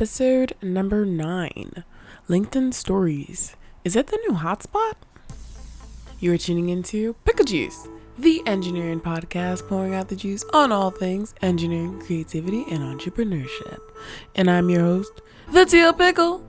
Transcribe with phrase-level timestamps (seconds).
[0.00, 1.84] Episode number nine
[2.26, 3.54] LinkedIn Stories.
[3.84, 4.94] Is it the new hotspot?
[6.18, 7.86] You are tuning into Pickle Juice,
[8.16, 13.78] the engineering podcast pouring out the juice on all things engineering, creativity, and entrepreneurship.
[14.34, 15.20] And I'm your host,
[15.52, 16.46] The Teal Pickle.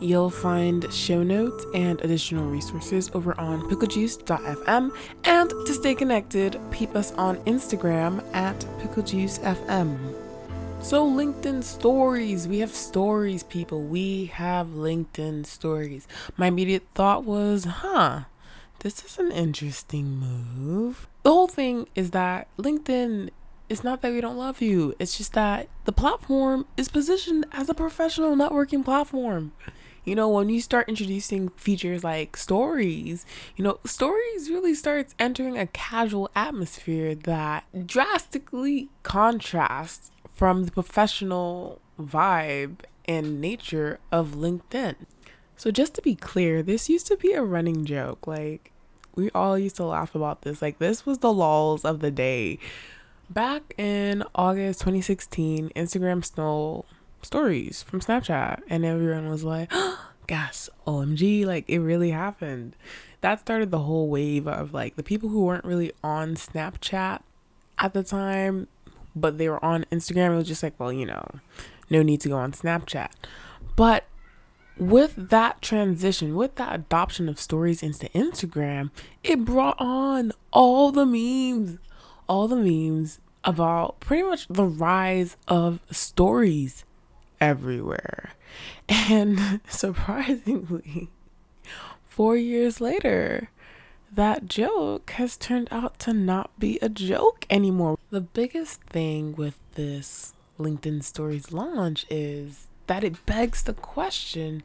[0.00, 4.90] You'll find show notes and additional resources over on picklejuice.fm.
[5.24, 10.29] And to stay connected, peep us on Instagram at picklejuicefm.
[10.82, 12.48] So, LinkedIn stories.
[12.48, 13.82] We have stories, people.
[13.82, 16.08] We have LinkedIn stories.
[16.36, 18.22] My immediate thought was, huh,
[18.80, 21.06] this is an interesting move.
[21.22, 23.30] The whole thing is that LinkedIn
[23.68, 24.96] it's not that we don't love you.
[24.98, 29.52] It's just that the platform is positioned as a professional networking platform.
[30.04, 33.24] You know, when you start introducing features like stories,
[33.54, 40.10] you know, stories really starts entering a casual atmosphere that drastically contrasts
[40.40, 44.94] from the professional vibe and nature of LinkedIn.
[45.54, 48.26] So, just to be clear, this used to be a running joke.
[48.26, 48.72] Like,
[49.14, 50.62] we all used to laugh about this.
[50.62, 52.58] Like, this was the lols of the day.
[53.28, 56.86] Back in August 2016, Instagram stole
[57.20, 62.76] stories from Snapchat, and everyone was like, oh, gas, OMG, like, it really happened.
[63.20, 67.20] That started the whole wave of like the people who weren't really on Snapchat
[67.78, 68.68] at the time
[69.14, 70.32] but they were on Instagram.
[70.32, 71.24] It was just like, well, you know,
[71.88, 73.10] no need to go on Snapchat.
[73.76, 74.04] But
[74.78, 78.90] with that transition, with that adoption of stories into Instagram,
[79.22, 81.78] it brought on all the memes,
[82.28, 86.84] all the memes about pretty much the rise of stories
[87.40, 88.32] everywhere.
[88.88, 91.10] And surprisingly,
[92.08, 93.50] four years later,
[94.12, 97.98] that joke has turned out to not be a joke anymore.
[98.10, 104.62] The biggest thing with this LinkedIn Stories launch is that it begs the question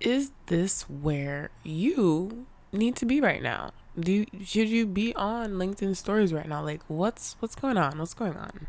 [0.00, 3.72] is this where you need to be right now?
[3.98, 6.62] Do you, should you be on LinkedIn Stories right now?
[6.62, 7.98] Like what's what's going on?
[7.98, 8.66] What's going on?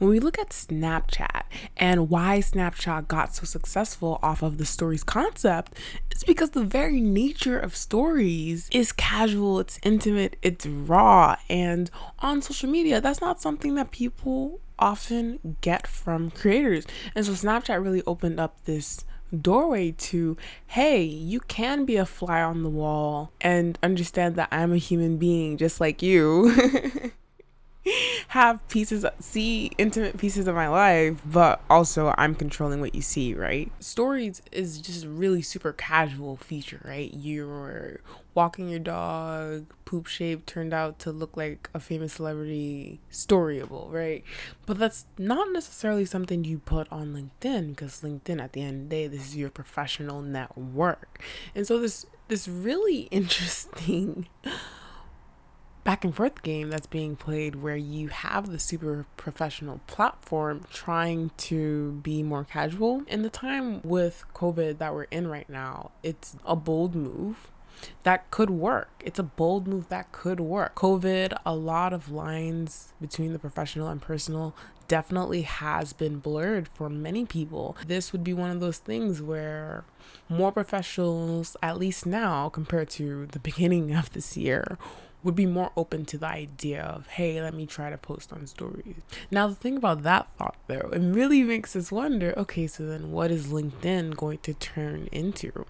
[0.00, 1.42] When we look at Snapchat
[1.76, 5.74] and why Snapchat got so successful off of the stories concept,
[6.10, 11.36] it's because the very nature of stories is casual, it's intimate, it's raw.
[11.50, 11.90] And
[12.20, 16.86] on social media, that's not something that people often get from creators.
[17.14, 19.04] And so Snapchat really opened up this
[19.38, 20.34] doorway to
[20.68, 25.18] hey, you can be a fly on the wall and understand that I'm a human
[25.18, 27.12] being just like you.
[28.28, 33.34] have pieces see intimate pieces of my life but also i'm controlling what you see
[33.34, 33.72] right?
[33.80, 37.12] Stories is just really super casual feature right?
[37.14, 38.00] You're
[38.34, 44.24] walking your dog poop shape turned out to look like a famous celebrity storyable right?
[44.66, 48.88] But that's not necessarily something you put on linkedin because linkedin at the end of
[48.90, 51.22] the day this is your professional network.
[51.54, 54.28] And so this this really interesting
[55.84, 61.30] back and forth game that's being played where you have the super professional platform trying
[61.36, 63.02] to be more casual.
[63.06, 67.50] In the time with COVID that we're in right now, it's a bold move
[68.02, 68.90] that could work.
[69.04, 70.74] It's a bold move that could work.
[70.74, 74.54] COVID, a lot of lines between the professional and personal
[74.88, 77.76] definitely has been blurred for many people.
[77.86, 79.84] This would be one of those things where
[80.28, 84.78] more professionals, at least now compared to the beginning of this year,
[85.22, 88.46] would be more open to the idea of, hey, let me try to post on
[88.46, 88.96] stories.
[89.30, 93.12] Now, the thing about that thought, though, it really makes us wonder okay, so then
[93.12, 95.66] what is LinkedIn going to turn into?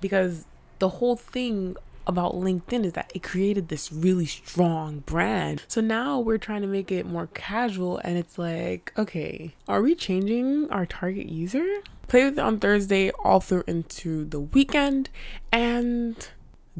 [0.00, 0.46] Because
[0.78, 5.62] the whole thing about LinkedIn is that it created this really strong brand.
[5.68, 9.94] So now we're trying to make it more casual, and it's like, okay, are we
[9.94, 11.66] changing our target user?
[12.08, 15.10] Play with it on Thursday all through into the weekend,
[15.52, 16.28] and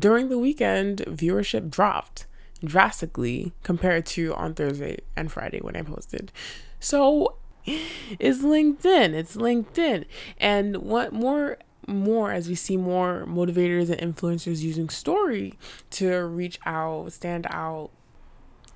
[0.00, 2.27] during the weekend, viewership dropped
[2.65, 6.33] drastically compared to on Thursday and Friday when I posted.
[6.78, 9.15] So it's LinkedIn.
[9.15, 10.05] It's LinkedIn.
[10.38, 15.58] And what more more as we see more motivators and influencers using story
[15.91, 17.91] to reach out, stand out.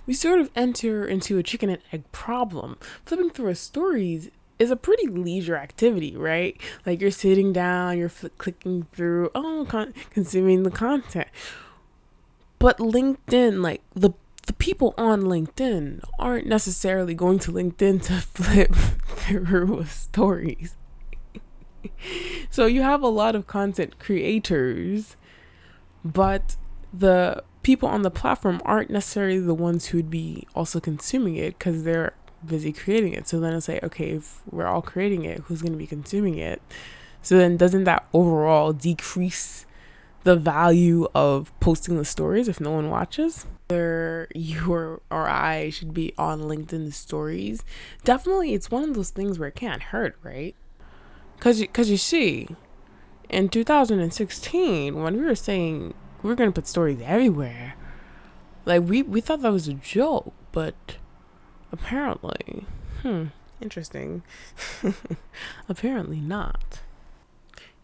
[0.06, 2.76] We sort of enter into a chicken and egg problem.
[3.06, 6.60] Flipping through a stories is a pretty leisure activity, right?
[6.86, 11.28] Like you're sitting down, you're fl- clicking through, oh, con- consuming the content.
[12.58, 14.12] But LinkedIn, like the
[14.46, 20.76] the people on LinkedIn aren't necessarily going to LinkedIn to flip through stories.
[22.50, 25.16] so you have a lot of content creators,
[26.04, 26.56] but
[26.92, 31.84] the people on the platform aren't necessarily the ones who'd be also consuming it because
[31.84, 32.12] they're
[32.46, 33.28] busy creating it.
[33.28, 36.38] So then it's like, okay, if we're all creating it, who's going to be consuming
[36.38, 36.60] it?
[37.22, 39.66] So then doesn't that overall decrease
[40.24, 43.46] the value of posting the stories if no one watches?
[43.68, 47.64] Whether you or, or I should be on LinkedIn stories,
[48.04, 50.54] definitely it's one of those things where it can't hurt, right?
[51.40, 52.48] Cause you, cause you see,
[53.28, 57.74] in 2016, when we were saying we're gonna put stories everywhere,
[58.64, 60.96] like we we thought that was a joke, but
[61.74, 62.66] apparently,
[63.02, 63.24] hmm,
[63.60, 64.22] interesting.
[65.68, 66.80] apparently not.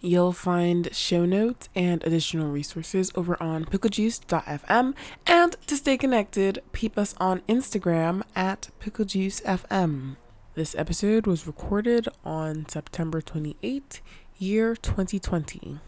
[0.00, 4.94] You'll find show notes and additional resources over on picklejuice.fm.
[5.26, 10.16] And to stay connected, peep us on Instagram at picklejuicefm.
[10.54, 14.00] This episode was recorded on September 28,
[14.38, 15.80] year 2020.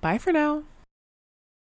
[0.00, 0.64] Bye for now.